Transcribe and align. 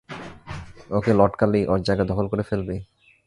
ওকে 0.89 1.11
লটকালেই, 1.13 1.63
ওর 1.67 1.79
জায়গা 1.81 2.03
দখল 2.05 2.25
করে 2.27 2.43
ফেলবি? 2.43 2.77